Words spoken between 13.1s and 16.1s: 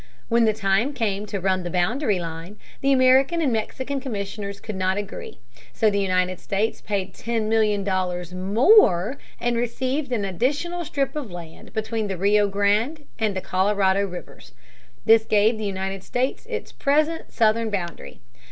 and the Colorado rivers. This gave the United